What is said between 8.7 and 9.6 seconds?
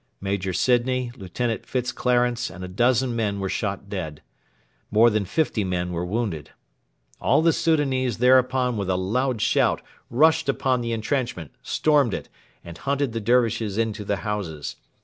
with a loud